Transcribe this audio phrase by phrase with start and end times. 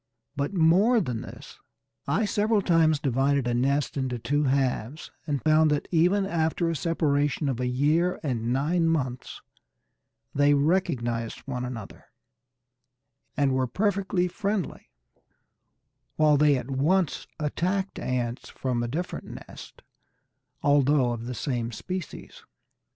[0.35, 1.59] But more than this,
[2.07, 6.75] I several times divided a nest into two halves, and found that even after a
[6.75, 9.41] separation of a year and nine months
[10.33, 12.05] they recognized one another,
[13.37, 14.89] and were perfectly friendly;
[16.15, 19.83] while they at once attacked ants from a different nest,
[20.63, 22.41] although of the same species.